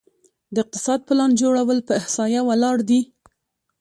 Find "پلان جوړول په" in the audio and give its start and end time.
1.07-1.93